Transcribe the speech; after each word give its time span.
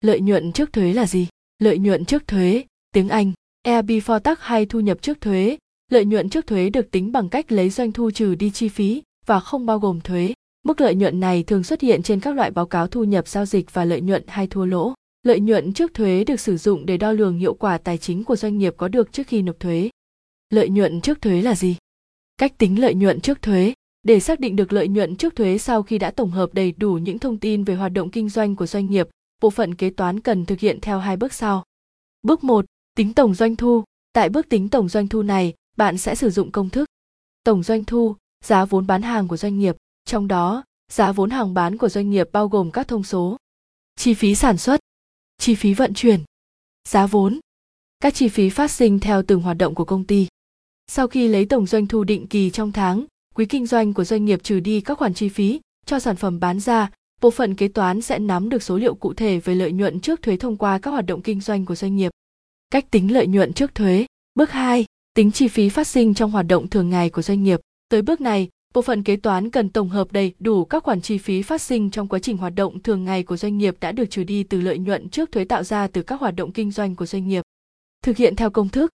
Lợi 0.00 0.20
nhuận 0.20 0.52
trước 0.52 0.72
thuế 0.72 0.92
là 0.92 1.06
gì? 1.06 1.28
Lợi 1.58 1.78
nhuận 1.78 2.04
trước 2.04 2.26
thuế, 2.26 2.64
tiếng 2.92 3.08
Anh, 3.08 3.32
EB 3.62 3.90
before 3.90 4.18
tax 4.18 4.38
hay 4.40 4.66
thu 4.66 4.80
nhập 4.80 5.02
trước 5.02 5.20
thuế. 5.20 5.58
Lợi 5.90 6.04
nhuận 6.04 6.28
trước 6.28 6.46
thuế 6.46 6.70
được 6.70 6.90
tính 6.90 7.12
bằng 7.12 7.28
cách 7.28 7.52
lấy 7.52 7.70
doanh 7.70 7.92
thu 7.92 8.10
trừ 8.10 8.34
đi 8.34 8.50
chi 8.50 8.68
phí 8.68 9.02
và 9.26 9.40
không 9.40 9.66
bao 9.66 9.78
gồm 9.78 10.00
thuế. 10.00 10.34
Mức 10.64 10.80
lợi 10.80 10.94
nhuận 10.94 11.20
này 11.20 11.42
thường 11.42 11.62
xuất 11.62 11.80
hiện 11.80 12.02
trên 12.02 12.20
các 12.20 12.34
loại 12.34 12.50
báo 12.50 12.66
cáo 12.66 12.86
thu 12.86 13.04
nhập 13.04 13.28
giao 13.28 13.46
dịch 13.46 13.74
và 13.74 13.84
lợi 13.84 14.00
nhuận 14.00 14.22
hay 14.26 14.46
thua 14.46 14.64
lỗ. 14.64 14.94
Lợi 15.22 15.40
nhuận 15.40 15.72
trước 15.72 15.94
thuế 15.94 16.24
được 16.24 16.40
sử 16.40 16.56
dụng 16.56 16.86
để 16.86 16.96
đo 16.96 17.12
lường 17.12 17.38
hiệu 17.38 17.54
quả 17.54 17.78
tài 17.78 17.98
chính 17.98 18.24
của 18.24 18.36
doanh 18.36 18.58
nghiệp 18.58 18.74
có 18.76 18.88
được 18.88 19.12
trước 19.12 19.26
khi 19.26 19.42
nộp 19.42 19.60
thuế. 19.60 19.90
Lợi 20.50 20.68
nhuận 20.68 21.00
trước 21.00 21.22
thuế 21.22 21.42
là 21.42 21.54
gì? 21.54 21.76
Cách 22.36 22.58
tính 22.58 22.80
lợi 22.80 22.94
nhuận 22.94 23.20
trước 23.20 23.42
thuế 23.42 23.74
để 24.02 24.20
xác 24.20 24.40
định 24.40 24.56
được 24.56 24.72
lợi 24.72 24.88
nhuận 24.88 25.16
trước 25.16 25.36
thuế 25.36 25.58
sau 25.58 25.82
khi 25.82 25.98
đã 25.98 26.10
tổng 26.10 26.30
hợp 26.30 26.54
đầy 26.54 26.72
đủ 26.76 26.92
những 26.92 27.18
thông 27.18 27.38
tin 27.38 27.64
về 27.64 27.74
hoạt 27.74 27.92
động 27.92 28.10
kinh 28.10 28.28
doanh 28.28 28.56
của 28.56 28.66
doanh 28.66 28.86
nghiệp, 28.90 29.08
bộ 29.40 29.50
phận 29.50 29.74
kế 29.74 29.90
toán 29.90 30.20
cần 30.20 30.46
thực 30.46 30.60
hiện 30.60 30.80
theo 30.80 30.98
hai 30.98 31.16
bước 31.16 31.32
sau. 31.32 31.64
Bước 32.22 32.44
1, 32.44 32.64
tính 32.94 33.14
tổng 33.14 33.34
doanh 33.34 33.56
thu. 33.56 33.84
Tại 34.12 34.28
bước 34.28 34.48
tính 34.48 34.68
tổng 34.68 34.88
doanh 34.88 35.08
thu 35.08 35.22
này, 35.22 35.54
bạn 35.76 35.98
sẽ 35.98 36.14
sử 36.14 36.30
dụng 36.30 36.52
công 36.52 36.70
thức 36.70 36.88
tổng 37.46 37.62
doanh 37.62 37.84
thu, 37.84 38.16
giá 38.44 38.64
vốn 38.64 38.86
bán 38.86 39.02
hàng 39.02 39.28
của 39.28 39.36
doanh 39.36 39.58
nghiệp, 39.58 39.76
trong 40.04 40.28
đó, 40.28 40.64
giá 40.92 41.12
vốn 41.12 41.30
hàng 41.30 41.54
bán 41.54 41.76
của 41.76 41.88
doanh 41.88 42.10
nghiệp 42.10 42.28
bao 42.32 42.48
gồm 42.48 42.70
các 42.70 42.88
thông 42.88 43.04
số 43.04 43.36
chi 43.96 44.14
phí 44.14 44.34
sản 44.34 44.58
xuất, 44.58 44.80
chi 45.38 45.54
phí 45.54 45.74
vận 45.74 45.94
chuyển, 45.94 46.20
giá 46.88 47.06
vốn, 47.06 47.40
các 48.00 48.14
chi 48.14 48.28
phí 48.28 48.50
phát 48.50 48.70
sinh 48.70 49.00
theo 49.00 49.22
từng 49.22 49.42
hoạt 49.42 49.56
động 49.56 49.74
của 49.74 49.84
công 49.84 50.04
ty. 50.04 50.26
Sau 50.86 51.08
khi 51.08 51.28
lấy 51.28 51.46
tổng 51.46 51.66
doanh 51.66 51.86
thu 51.86 52.04
định 52.04 52.26
kỳ 52.26 52.50
trong 52.50 52.72
tháng, 52.72 53.04
quý 53.34 53.46
kinh 53.46 53.66
doanh 53.66 53.94
của 53.94 54.04
doanh 54.04 54.24
nghiệp 54.24 54.40
trừ 54.42 54.60
đi 54.60 54.80
các 54.80 54.98
khoản 54.98 55.14
chi 55.14 55.28
phí 55.28 55.60
cho 55.86 55.98
sản 55.98 56.16
phẩm 56.16 56.40
bán 56.40 56.60
ra, 56.60 56.90
bộ 57.20 57.30
phận 57.30 57.54
kế 57.54 57.68
toán 57.68 58.02
sẽ 58.02 58.18
nắm 58.18 58.48
được 58.48 58.62
số 58.62 58.76
liệu 58.76 58.94
cụ 58.94 59.14
thể 59.14 59.38
về 59.38 59.54
lợi 59.54 59.72
nhuận 59.72 60.00
trước 60.00 60.22
thuế 60.22 60.36
thông 60.36 60.56
qua 60.56 60.78
các 60.78 60.90
hoạt 60.90 61.06
động 61.06 61.22
kinh 61.22 61.40
doanh 61.40 61.64
của 61.64 61.74
doanh 61.74 61.96
nghiệp. 61.96 62.12
Cách 62.70 62.90
tính 62.90 63.12
lợi 63.12 63.26
nhuận 63.26 63.52
trước 63.52 63.74
thuế. 63.74 64.06
Bước 64.34 64.50
2, 64.50 64.84
tính 65.14 65.32
chi 65.32 65.48
phí 65.48 65.68
phát 65.68 65.86
sinh 65.86 66.14
trong 66.14 66.30
hoạt 66.30 66.46
động 66.46 66.68
thường 66.68 66.90
ngày 66.90 67.10
của 67.10 67.22
doanh 67.22 67.42
nghiệp. 67.42 67.60
Tới 67.88 68.02
bước 68.02 68.20
này, 68.20 68.48
bộ 68.74 68.82
phận 68.82 69.02
kế 69.02 69.16
toán 69.16 69.50
cần 69.50 69.68
tổng 69.68 69.88
hợp 69.88 70.12
đầy 70.12 70.32
đủ 70.38 70.64
các 70.64 70.84
khoản 70.84 71.00
chi 71.00 71.18
phí 71.18 71.42
phát 71.42 71.62
sinh 71.62 71.90
trong 71.90 72.08
quá 72.08 72.18
trình 72.18 72.36
hoạt 72.36 72.54
động 72.54 72.82
thường 72.82 73.04
ngày 73.04 73.22
của 73.22 73.36
doanh 73.36 73.58
nghiệp 73.58 73.76
đã 73.80 73.92
được 73.92 74.10
trừ 74.10 74.24
đi 74.24 74.42
từ 74.42 74.60
lợi 74.60 74.78
nhuận 74.78 75.08
trước 75.08 75.32
thuế 75.32 75.44
tạo 75.44 75.62
ra 75.62 75.86
từ 75.86 76.02
các 76.02 76.20
hoạt 76.20 76.36
động 76.36 76.52
kinh 76.52 76.70
doanh 76.70 76.96
của 76.96 77.06
doanh 77.06 77.28
nghiệp. 77.28 77.42
Thực 78.02 78.16
hiện 78.16 78.36
theo 78.36 78.50
công 78.50 78.68
thức 78.68 78.90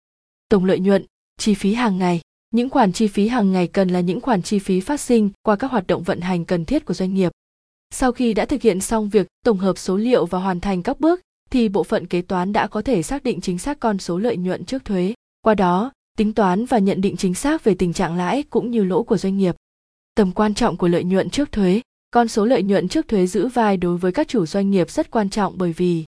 tổng 0.49 0.65
lợi 0.65 0.79
nhuận, 0.79 1.05
chi 1.39 1.53
phí 1.53 1.73
hàng 1.73 1.97
ngày. 1.97 2.21
Những 2.51 2.69
khoản 2.69 2.93
chi 2.93 3.07
phí 3.07 3.27
hàng 3.27 3.51
ngày 3.51 3.67
cần 3.67 3.89
là 3.89 3.99
những 3.99 4.21
khoản 4.21 4.41
chi 4.41 4.59
phí 4.59 4.79
phát 4.79 4.99
sinh 4.99 5.29
qua 5.43 5.55
các 5.55 5.71
hoạt 5.71 5.87
động 5.87 6.03
vận 6.03 6.21
hành 6.21 6.45
cần 6.45 6.65
thiết 6.65 6.85
của 6.85 6.93
doanh 6.93 7.13
nghiệp. 7.13 7.31
Sau 7.91 8.11
khi 8.11 8.33
đã 8.33 8.45
thực 8.45 8.61
hiện 8.61 8.81
xong 8.81 9.09
việc 9.09 9.27
tổng 9.45 9.57
hợp 9.57 9.77
số 9.77 9.97
liệu 9.97 10.25
và 10.25 10.39
hoàn 10.39 10.59
thành 10.59 10.83
các 10.83 10.99
bước, 10.99 11.21
thì 11.49 11.69
bộ 11.69 11.83
phận 11.83 12.07
kế 12.07 12.21
toán 12.21 12.53
đã 12.53 12.67
có 12.67 12.81
thể 12.81 13.03
xác 13.03 13.23
định 13.23 13.41
chính 13.41 13.57
xác 13.57 13.79
con 13.79 13.97
số 13.97 14.17
lợi 14.17 14.37
nhuận 14.37 14.65
trước 14.65 14.85
thuế. 14.85 15.13
Qua 15.41 15.53
đó, 15.55 15.91
tính 16.17 16.33
toán 16.33 16.65
và 16.65 16.79
nhận 16.79 17.01
định 17.01 17.17
chính 17.17 17.33
xác 17.33 17.63
về 17.63 17.75
tình 17.75 17.93
trạng 17.93 18.17
lãi 18.17 18.43
cũng 18.43 18.71
như 18.71 18.83
lỗ 18.83 19.03
của 19.03 19.17
doanh 19.17 19.37
nghiệp. 19.37 19.55
Tầm 20.15 20.31
quan 20.31 20.53
trọng 20.53 20.77
của 20.77 20.87
lợi 20.87 21.03
nhuận 21.03 21.29
trước 21.29 21.51
thuế, 21.51 21.81
con 22.11 22.27
số 22.27 22.45
lợi 22.45 22.63
nhuận 22.63 22.87
trước 22.87 23.07
thuế 23.07 23.27
giữ 23.27 23.47
vai 23.47 23.77
đối 23.77 23.97
với 23.97 24.11
các 24.11 24.27
chủ 24.27 24.45
doanh 24.45 24.71
nghiệp 24.71 24.91
rất 24.91 25.11
quan 25.11 25.29
trọng 25.29 25.57
bởi 25.57 25.73
vì 25.73 26.05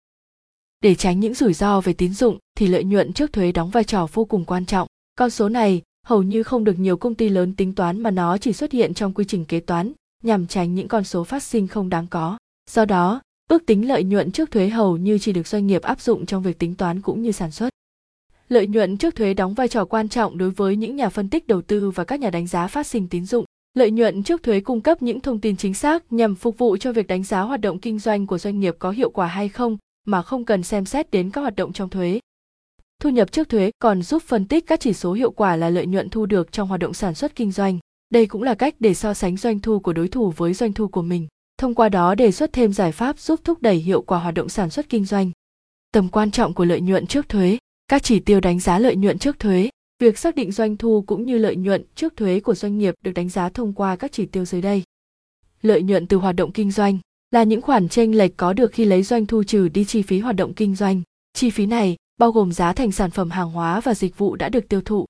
để 0.81 0.95
tránh 0.95 1.19
những 1.19 1.33
rủi 1.33 1.53
ro 1.53 1.81
về 1.81 1.94
tín 1.94 2.13
dụng 2.13 2.38
thì 2.57 2.67
lợi 2.67 2.83
nhuận 2.83 3.13
trước 3.13 3.33
thuế 3.33 3.51
đóng 3.51 3.69
vai 3.69 3.83
trò 3.83 4.07
vô 4.13 4.25
cùng 4.25 4.45
quan 4.45 4.66
trọng. 4.66 4.88
Con 5.16 5.29
số 5.29 5.49
này 5.49 5.81
hầu 6.05 6.23
như 6.23 6.44
không 6.44 6.63
được 6.63 6.79
nhiều 6.79 6.97
công 6.97 7.16
ty 7.16 7.29
lớn 7.29 7.55
tính 7.55 7.75
toán 7.75 8.01
mà 8.01 8.11
nó 8.11 8.38
chỉ 8.38 8.53
xuất 8.53 8.71
hiện 8.71 8.94
trong 8.94 9.13
quy 9.13 9.25
trình 9.25 9.45
kế 9.45 9.59
toán 9.59 9.94
nhằm 10.23 10.47
tránh 10.47 10.75
những 10.75 10.88
con 10.88 11.03
số 11.03 11.23
phát 11.23 11.43
sinh 11.43 11.67
không 11.67 11.89
đáng 11.89 12.07
có. 12.07 12.38
Do 12.69 12.85
đó, 12.85 13.21
ước 13.49 13.66
tính 13.66 13.88
lợi 13.88 14.03
nhuận 14.03 14.31
trước 14.31 14.52
thuế 14.52 14.69
hầu 14.69 14.97
như 14.97 15.17
chỉ 15.17 15.33
được 15.33 15.47
doanh 15.47 15.67
nghiệp 15.67 15.81
áp 15.81 16.02
dụng 16.02 16.25
trong 16.25 16.43
việc 16.43 16.59
tính 16.59 16.75
toán 16.75 17.02
cũng 17.02 17.21
như 17.21 17.31
sản 17.31 17.52
xuất. 17.52 17.69
Lợi 18.49 18.67
nhuận 18.67 18.97
trước 18.97 19.16
thuế 19.16 19.33
đóng 19.33 19.53
vai 19.53 19.67
trò 19.67 19.85
quan 19.85 20.09
trọng 20.09 20.38
đối 20.38 20.49
với 20.49 20.75
những 20.75 20.95
nhà 20.95 21.09
phân 21.09 21.29
tích 21.29 21.47
đầu 21.47 21.61
tư 21.61 21.91
và 21.91 22.03
các 22.03 22.19
nhà 22.19 22.29
đánh 22.29 22.47
giá 22.47 22.67
phát 22.67 22.88
sinh 22.88 23.07
tín 23.07 23.25
dụng. 23.25 23.45
Lợi 23.73 23.91
nhuận 23.91 24.23
trước 24.23 24.44
thuế 24.44 24.59
cung 24.59 24.81
cấp 24.81 25.01
những 25.01 25.19
thông 25.19 25.39
tin 25.39 25.57
chính 25.57 25.73
xác 25.73 26.13
nhằm 26.13 26.35
phục 26.35 26.57
vụ 26.57 26.78
cho 26.78 26.91
việc 26.91 27.07
đánh 27.07 27.23
giá 27.23 27.41
hoạt 27.41 27.62
động 27.62 27.79
kinh 27.79 28.00
doanh 28.00 28.28
của 28.28 28.38
doanh 28.38 28.59
nghiệp 28.59 28.75
có 28.79 28.91
hiệu 28.91 29.09
quả 29.09 29.28
hay 29.28 29.50
không 29.50 29.78
mà 30.06 30.22
không 30.22 30.45
cần 30.45 30.63
xem 30.63 30.85
xét 30.85 31.12
đến 31.12 31.29
các 31.29 31.41
hoạt 31.41 31.56
động 31.56 31.73
trong 31.73 31.89
thuế. 31.89 32.19
Thu 33.01 33.09
nhập 33.09 33.31
trước 33.31 33.50
thuế 33.50 33.72
còn 33.79 34.01
giúp 34.01 34.23
phân 34.23 34.47
tích 34.47 34.67
các 34.67 34.79
chỉ 34.79 34.94
số 34.94 35.13
hiệu 35.13 35.31
quả 35.31 35.56
là 35.56 35.69
lợi 35.69 35.85
nhuận 35.85 36.09
thu 36.09 36.25
được 36.25 36.51
trong 36.51 36.67
hoạt 36.67 36.79
động 36.79 36.94
sản 36.94 37.16
xuất 37.16 37.35
kinh 37.35 37.51
doanh. 37.51 37.79
Đây 38.13 38.25
cũng 38.25 38.44
là 38.44 38.56
cách 38.56 38.75
để 38.79 38.94
so 38.94 39.13
sánh 39.13 39.38
doanh 39.38 39.59
thu 39.59 39.79
của 39.79 39.94
đối 39.94 40.07
thủ 40.07 40.34
với 40.38 40.53
doanh 40.53 40.74
thu 40.74 40.88
của 40.88 41.01
mình, 41.01 41.28
thông 41.57 41.75
qua 41.75 41.90
đó 41.90 42.16
đề 42.16 42.31
xuất 42.31 42.53
thêm 42.53 42.74
giải 42.74 42.91
pháp 42.91 43.19
giúp 43.19 43.40
thúc 43.44 43.62
đẩy 43.62 43.75
hiệu 43.75 44.01
quả 44.01 44.19
hoạt 44.19 44.34
động 44.34 44.50
sản 44.50 44.69
xuất 44.69 44.90
kinh 44.90 45.06
doanh. 45.06 45.31
Tầm 45.91 46.09
quan 46.09 46.31
trọng 46.31 46.53
của 46.53 46.66
lợi 46.66 46.81
nhuận 46.81 47.07
trước 47.07 47.29
thuế, 47.29 47.57
các 47.88 48.03
chỉ 48.03 48.19
tiêu 48.19 48.40
đánh 48.40 48.59
giá 48.59 48.79
lợi 48.79 48.96
nhuận 48.96 49.19
trước 49.19 49.40
thuế, 49.40 49.69
việc 50.00 50.18
xác 50.18 50.35
định 50.35 50.51
doanh 50.51 50.78
thu 50.78 51.03
cũng 51.07 51.25
như 51.25 51.38
lợi 51.38 51.56
nhuận 51.56 51.84
trước 51.96 52.16
thuế 52.16 52.40
của 52.40 52.56
doanh 52.56 52.78
nghiệp 52.78 52.96
được 53.03 53.12
đánh 53.12 53.29
giá 53.29 53.50
thông 53.50 53.74
qua 53.74 53.96
các 53.96 54.12
chỉ 54.12 54.25
tiêu 54.25 54.45
dưới 54.45 54.62
đây. 54.62 54.84
Lợi 55.62 55.81
nhuận 55.81 56.07
từ 56.07 56.18
hoạt 56.18 56.35
động 56.35 56.51
kinh 56.51 56.72
doanh 56.72 56.97
là 57.31 57.44
những 57.44 57.62
khoản 57.62 57.90
chênh 57.90 58.18
lệch 58.18 58.38
có 58.38 58.53
được 58.53 58.72
khi 58.72 58.85
lấy 58.85 59.03
doanh 59.03 59.25
thu 59.25 59.44
trừ 59.44 59.69
đi 59.69 59.85
chi 59.85 60.01
phí 60.01 60.19
hoạt 60.19 60.35
động 60.35 60.53
kinh 60.53 60.75
doanh. 60.75 61.01
Chi 61.34 61.50
phí 61.50 61.66
này 61.66 61.95
bao 62.19 62.31
gồm 62.31 62.51
giá 62.51 62.74
thành 62.74 62.91
sản 62.91 63.12
phẩm 63.12 63.30
hàng 63.30 63.51
hóa 63.51 63.80
và 63.80 63.94
dịch 63.94 64.18
vụ 64.18 64.35
đã 64.35 64.50
được 64.50 64.69
tiêu 64.69 64.81
thụ. 64.81 65.06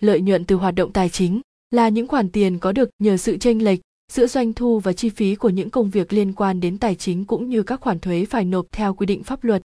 Lợi 0.00 0.20
nhuận 0.20 0.44
từ 0.44 0.56
hoạt 0.56 0.74
động 0.74 0.92
tài 0.92 1.08
chính 1.08 1.40
là 1.70 1.88
những 1.88 2.08
khoản 2.08 2.28
tiền 2.28 2.58
có 2.58 2.72
được 2.72 2.90
nhờ 2.98 3.16
sự 3.16 3.36
chênh 3.36 3.64
lệch 3.64 3.80
giữa 4.12 4.26
doanh 4.26 4.52
thu 4.52 4.78
và 4.78 4.92
chi 4.92 5.08
phí 5.08 5.34
của 5.34 5.48
những 5.48 5.70
công 5.70 5.90
việc 5.90 6.12
liên 6.12 6.32
quan 6.32 6.60
đến 6.60 6.78
tài 6.78 6.94
chính 6.94 7.24
cũng 7.24 7.48
như 7.48 7.62
các 7.62 7.80
khoản 7.80 7.98
thuế 7.98 8.24
phải 8.24 8.44
nộp 8.44 8.66
theo 8.72 8.94
quy 8.94 9.06
định 9.06 9.22
pháp 9.22 9.44
luật. 9.44 9.62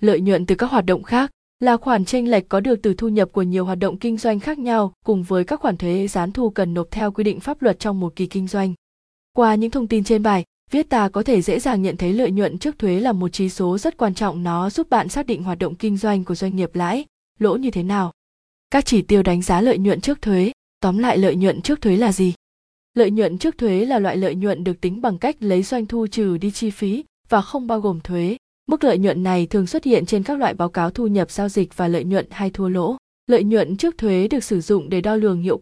Lợi 0.00 0.20
nhuận 0.20 0.46
từ 0.46 0.54
các 0.54 0.70
hoạt 0.70 0.86
động 0.86 1.02
khác 1.02 1.30
là 1.60 1.76
khoản 1.76 2.04
chênh 2.04 2.30
lệch 2.30 2.48
có 2.48 2.60
được 2.60 2.82
từ 2.82 2.94
thu 2.94 3.08
nhập 3.08 3.28
của 3.32 3.42
nhiều 3.42 3.64
hoạt 3.64 3.78
động 3.78 3.98
kinh 3.98 4.16
doanh 4.16 4.40
khác 4.40 4.58
nhau 4.58 4.92
cùng 5.04 5.22
với 5.22 5.44
các 5.44 5.60
khoản 5.60 5.76
thuế 5.76 6.08
gián 6.08 6.32
thu 6.32 6.50
cần 6.50 6.74
nộp 6.74 6.90
theo 6.90 7.12
quy 7.12 7.24
định 7.24 7.40
pháp 7.40 7.62
luật 7.62 7.78
trong 7.78 8.00
một 8.00 8.16
kỳ 8.16 8.26
kinh 8.26 8.48
doanh. 8.48 8.74
Qua 9.36 9.54
những 9.54 9.70
thông 9.70 9.86
tin 9.86 10.04
trên 10.04 10.22
bài, 10.22 10.44
viết 10.70 10.88
ta 10.88 11.08
có 11.08 11.22
thể 11.22 11.42
dễ 11.42 11.60
dàng 11.60 11.82
nhận 11.82 11.96
thấy 11.96 12.12
lợi 12.12 12.30
nhuận 12.30 12.58
trước 12.58 12.78
thuế 12.78 13.00
là 13.00 13.12
một 13.12 13.28
chỉ 13.32 13.48
số 13.48 13.78
rất 13.78 13.96
quan 13.96 14.14
trọng 14.14 14.42
nó 14.42 14.70
giúp 14.70 14.90
bạn 14.90 15.08
xác 15.08 15.26
định 15.26 15.42
hoạt 15.42 15.58
động 15.58 15.74
kinh 15.74 15.96
doanh 15.96 16.24
của 16.24 16.34
doanh 16.34 16.56
nghiệp 16.56 16.74
lãi, 16.74 17.04
lỗ 17.38 17.56
như 17.56 17.70
thế 17.70 17.82
nào. 17.82 18.12
Các 18.70 18.86
chỉ 18.86 19.02
tiêu 19.02 19.22
đánh 19.22 19.42
giá 19.42 19.60
lợi 19.60 19.78
nhuận 19.78 20.00
trước 20.00 20.22
thuế, 20.22 20.52
tóm 20.80 20.98
lại 20.98 21.18
lợi 21.18 21.36
nhuận 21.36 21.62
trước 21.62 21.80
thuế 21.80 21.96
là 21.96 22.12
gì? 22.12 22.34
Lợi 22.94 23.10
nhuận 23.10 23.38
trước 23.38 23.58
thuế 23.58 23.84
là 23.84 23.98
loại 23.98 24.16
lợi 24.16 24.34
nhuận 24.34 24.64
được 24.64 24.80
tính 24.80 25.00
bằng 25.00 25.18
cách 25.18 25.36
lấy 25.40 25.62
doanh 25.62 25.86
thu 25.86 26.06
trừ 26.06 26.38
đi 26.38 26.50
chi 26.50 26.70
phí 26.70 27.04
và 27.28 27.40
không 27.40 27.66
bao 27.66 27.80
gồm 27.80 28.00
thuế. 28.00 28.36
Mức 28.68 28.84
lợi 28.84 28.98
nhuận 28.98 29.22
này 29.22 29.46
thường 29.46 29.66
xuất 29.66 29.84
hiện 29.84 30.06
trên 30.06 30.22
các 30.22 30.38
loại 30.38 30.54
báo 30.54 30.68
cáo 30.68 30.90
thu 30.90 31.06
nhập 31.06 31.30
giao 31.30 31.48
dịch 31.48 31.76
và 31.76 31.88
lợi 31.88 32.04
nhuận 32.04 32.26
hay 32.30 32.50
thua 32.50 32.68
lỗ. 32.68 32.96
Lợi 33.26 33.44
nhuận 33.44 33.76
trước 33.76 33.98
thuế 33.98 34.28
được 34.28 34.44
sử 34.44 34.60
dụng 34.60 34.88
để 34.88 35.00
đo 35.00 35.16
lường 35.16 35.42
hiệu 35.42 35.54